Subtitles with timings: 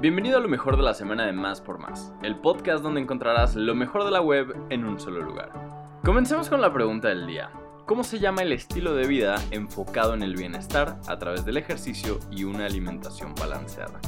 [0.00, 3.54] Bienvenido a lo mejor de la semana de Más por Más, el podcast donde encontrarás
[3.54, 5.52] lo mejor de la web en un solo lugar.
[6.04, 7.50] Comencemos con la pregunta del día.
[7.86, 12.18] ¿Cómo se llama el estilo de vida enfocado en el bienestar a través del ejercicio
[12.30, 14.00] y una alimentación balanceada?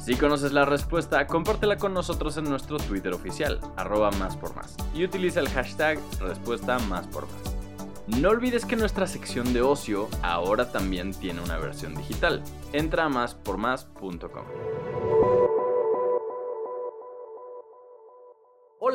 [0.00, 4.76] Si conoces la respuesta, compártela con nosotros en nuestro Twitter oficial, arroba más por más,
[4.94, 7.56] y utiliza el hashtag respuesta más por más.
[8.06, 12.40] No olvides que nuestra sección de ocio ahora también tiene una versión digital.
[12.72, 14.44] Entra a máspormás.com.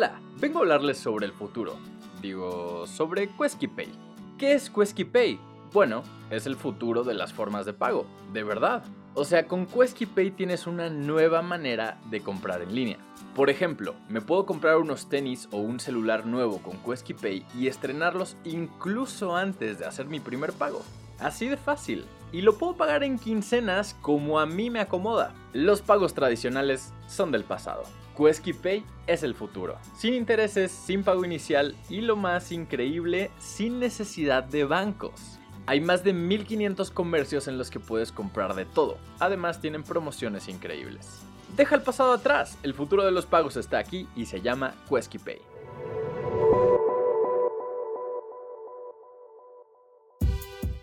[0.01, 1.75] Hola, vengo a hablarles sobre el futuro.
[2.23, 3.87] Digo, sobre QuesquiPay.
[4.35, 5.39] ¿Qué es QuesquiPay?
[5.71, 6.01] Bueno,
[6.31, 8.83] es el futuro de las formas de pago, de verdad.
[9.13, 12.97] O sea, con QuesquiPay tienes una nueva manera de comprar en línea.
[13.35, 18.37] Por ejemplo, me puedo comprar unos tenis o un celular nuevo con QuesquiPay y estrenarlos
[18.43, 20.81] incluso antes de hacer mi primer pago.
[21.19, 22.05] Así de fácil.
[22.31, 25.35] Y lo puedo pagar en quincenas como a mí me acomoda.
[25.53, 27.83] Los pagos tradicionales son del pasado.
[28.15, 29.77] QuesquiPay es el futuro.
[29.95, 35.39] Sin intereses, sin pago inicial y lo más increíble, sin necesidad de bancos.
[35.65, 38.97] Hay más de 1500 comercios en los que puedes comprar de todo.
[39.19, 41.21] Además tienen promociones increíbles.
[41.55, 45.50] Deja el pasado atrás, el futuro de los pagos está aquí y se llama QuesquiPay.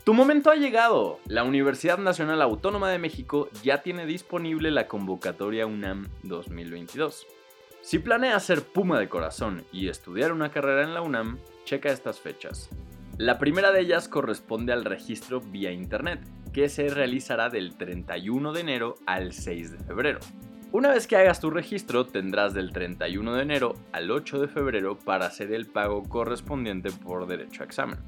[0.09, 1.21] Tu momento ha llegado.
[1.27, 7.27] La Universidad Nacional Autónoma de México ya tiene disponible la convocatoria UNAM 2022.
[7.83, 12.21] Si planeas ser Puma de corazón y estudiar una carrera en la UNAM, checa estas
[12.21, 12.71] fechas.
[13.19, 16.21] La primera de ellas corresponde al registro vía Internet,
[16.55, 20.21] que se realizará del 31 de enero al 6 de febrero.
[20.73, 24.99] Una vez que hagas tu registro, tendrás del 31 de enero al 8 de febrero
[24.99, 27.99] para hacer el pago correspondiente por derecho a examen.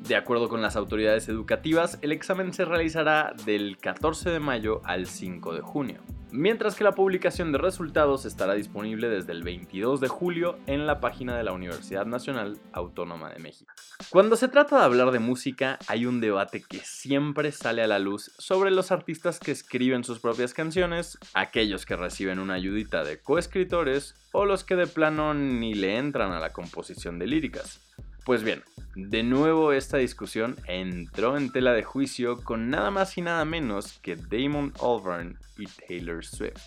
[0.00, 5.06] De acuerdo con las autoridades educativas, el examen se realizará del 14 de mayo al
[5.06, 10.08] 5 de junio mientras que la publicación de resultados estará disponible desde el 22 de
[10.08, 13.72] julio en la página de la Universidad Nacional Autónoma de México.
[14.10, 17.98] Cuando se trata de hablar de música, hay un debate que siempre sale a la
[17.98, 23.20] luz sobre los artistas que escriben sus propias canciones, aquellos que reciben una ayudita de
[23.20, 27.80] coescritores o los que de plano ni le entran a la composición de líricas.
[28.28, 28.62] Pues bien,
[28.94, 33.98] de nuevo esta discusión entró en tela de juicio con nada más y nada menos
[34.02, 36.60] que Damon Albarn y Taylor Swift.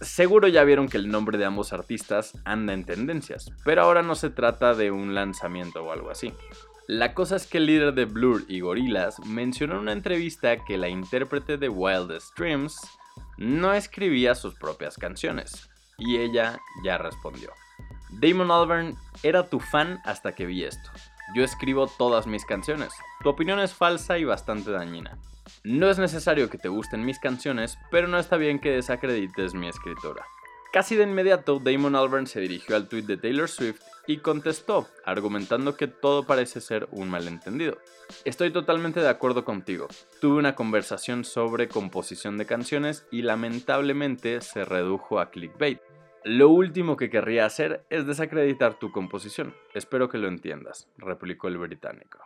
[0.00, 4.14] Seguro ya vieron que el nombre de ambos artistas anda en tendencias, pero ahora no
[4.14, 6.32] se trata de un lanzamiento o algo así.
[6.86, 10.78] La cosa es que el líder de Blur y Gorillaz mencionó en una entrevista que
[10.78, 12.80] la intérprete de Wildest Dreams
[13.38, 17.50] no escribía sus propias canciones, y ella ya respondió.
[18.12, 20.90] Damon Albarn era tu fan hasta que vi esto.
[21.34, 22.92] Yo escribo todas mis canciones.
[23.22, 25.18] Tu opinión es falsa y bastante dañina.
[25.64, 29.68] No es necesario que te gusten mis canciones, pero no está bien que desacredites mi
[29.68, 30.24] escritura.
[30.72, 35.76] Casi de inmediato, Damon Albarn se dirigió al tweet de Taylor Swift y contestó, argumentando
[35.76, 37.78] que todo parece ser un malentendido.
[38.24, 39.88] Estoy totalmente de acuerdo contigo.
[40.20, 45.80] Tuve una conversación sobre composición de canciones y lamentablemente se redujo a clickbait.
[46.24, 49.56] Lo último que querría hacer es desacreditar tu composición.
[49.74, 52.20] Espero que lo entiendas, replicó el británico.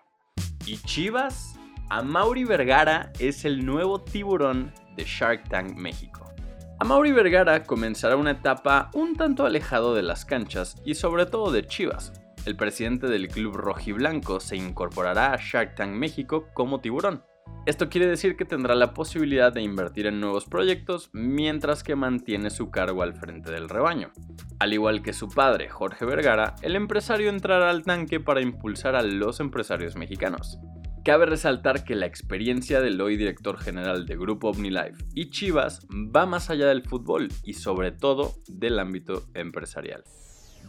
[0.67, 1.59] ¿Y Chivas?
[1.89, 6.31] Amaury Vergara es el nuevo tiburón de Shark Tank México.
[6.79, 11.65] Amaury Vergara comenzará una etapa un tanto alejado de las canchas y sobre todo de
[11.65, 12.12] Chivas.
[12.45, 17.25] El presidente del club rojiblanco se incorporará a Shark Tank México como tiburón.
[17.67, 22.51] Esto quiere decir que tendrá la posibilidad de invertir en nuevos proyectos mientras que mantiene
[22.51, 24.12] su cargo al frente del rebaño.
[24.61, 29.03] Al igual que su padre, Jorge Vergara, el empresario entrará al tanque para impulsar a
[29.03, 30.59] los empresarios mexicanos.
[31.05, 36.27] Cabe resaltar que la experiencia del hoy director general de Grupo OmniLife y Chivas va
[36.27, 40.03] más allá del fútbol y sobre todo del ámbito empresarial.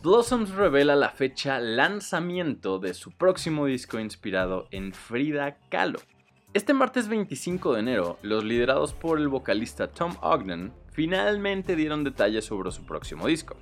[0.04, 6.00] Blossoms revela la fecha lanzamiento de su próximo disco inspirado en Frida Kahlo.
[6.58, 12.46] Este martes 25 de enero, los liderados por el vocalista Tom Ogden finalmente dieron detalles
[12.46, 13.56] sobre su próximo disco.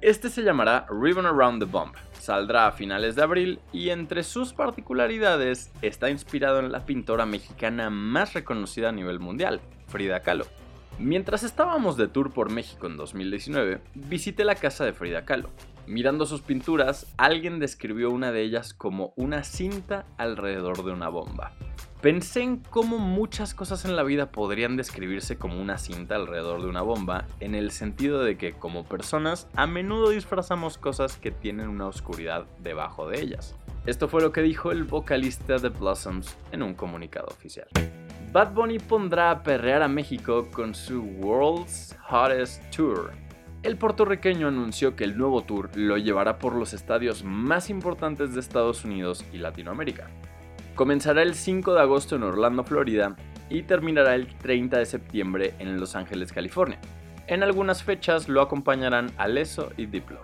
[0.00, 4.54] Este se llamará Ribbon Around the Bomb, saldrá a finales de abril y entre sus
[4.54, 10.46] particularidades está inspirado en la pintora mexicana más reconocida a nivel mundial, Frida Kahlo.
[10.98, 15.50] Mientras estábamos de tour por México en 2019, visité la casa de Frida Kahlo.
[15.86, 21.52] Mirando sus pinturas, alguien describió una de ellas como una cinta alrededor de una bomba.
[22.00, 26.68] Pensé en cómo muchas cosas en la vida podrían describirse como una cinta alrededor de
[26.68, 31.68] una bomba, en el sentido de que como personas a menudo disfrazamos cosas que tienen
[31.68, 33.54] una oscuridad debajo de ellas.
[33.86, 37.68] Esto fue lo que dijo el vocalista de Blossoms en un comunicado oficial.
[38.32, 43.10] Bad Bunny pondrá a perrear a México con su World's Hottest Tour.
[43.62, 48.40] El puertorriqueño anunció que el nuevo tour lo llevará por los estadios más importantes de
[48.40, 50.08] Estados Unidos y Latinoamérica.
[50.80, 53.14] Comenzará el 5 de agosto en Orlando, Florida,
[53.50, 56.78] y terminará el 30 de septiembre en Los Ángeles, California.
[57.26, 60.20] En algunas fechas lo acompañarán Aleso y Diplo.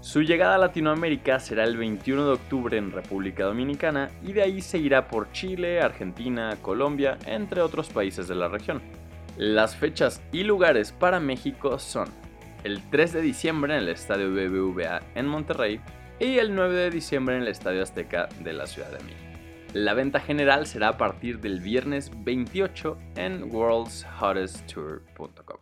[0.00, 4.62] Su llegada a Latinoamérica será el 21 de octubre en República Dominicana y de ahí
[4.62, 8.80] se irá por Chile, Argentina, Colombia, entre otros países de la región.
[9.36, 12.08] Las fechas y lugares para México son
[12.64, 15.82] el 3 de diciembre en el Estadio BBVA en Monterrey
[16.18, 19.27] y el 9 de diciembre en el Estadio Azteca de la Ciudad de México.
[19.74, 25.58] La venta general será a partir del viernes 28 en worldshottesttour.com.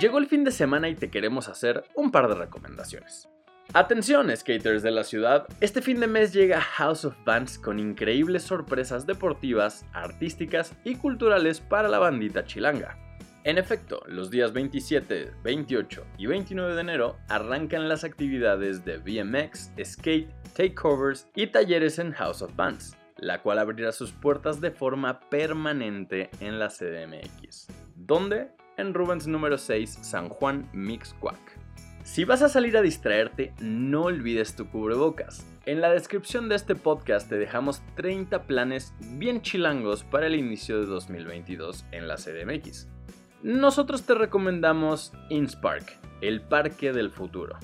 [0.00, 3.28] Llegó el fin de semana y te queremos hacer un par de recomendaciones.
[3.74, 8.42] Atención, skaters de la ciudad, este fin de mes llega House of Bands con increíbles
[8.42, 12.98] sorpresas deportivas, artísticas y culturales para la bandita chilanga.
[13.44, 19.70] En efecto, los días 27, 28 y 29 de enero arrancan las actividades de BMX,
[19.84, 25.20] skate, takeovers y talleres en House of Bands, la cual abrirá sus puertas de forma
[25.20, 27.68] permanente en la CDMX.
[27.94, 28.50] ¿Dónde?
[28.76, 31.58] En Rubens número 6, San Juan Mixcuac.
[32.04, 35.46] Si vas a salir a distraerte, no olvides tu cubrebocas.
[35.66, 40.80] En la descripción de este podcast te dejamos 30 planes bien chilangos para el inicio
[40.80, 42.88] de 2022 en la CDMX.
[43.42, 47.58] Nosotros te recomendamos Inspark, el parque del futuro.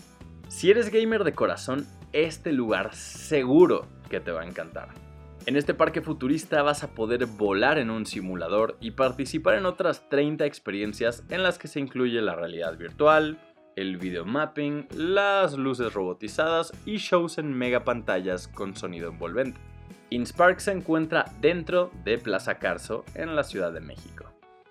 [0.48, 5.03] Si eres gamer de corazón, este lugar seguro que te va a encantar.
[5.46, 10.08] En este parque futurista vas a poder volar en un simulador y participar en otras
[10.08, 13.38] 30 experiencias en las que se incluye la realidad virtual,
[13.76, 19.60] el video mapping, las luces robotizadas y shows en mega pantallas con sonido envolvente.
[20.08, 24.24] InSpark se encuentra dentro de Plaza Carso en la Ciudad de México.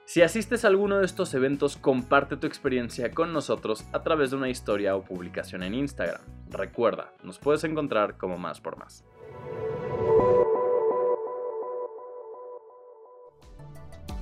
[0.06, 4.38] Si asistes a alguno de estos eventos, comparte tu experiencia con nosotros a través de
[4.38, 6.22] una historia o publicación en Instagram.
[6.50, 9.06] Recuerda, nos puedes encontrar como más por más.